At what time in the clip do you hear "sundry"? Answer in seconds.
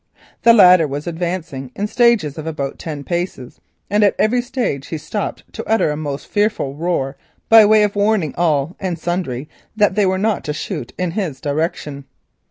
8.97-9.47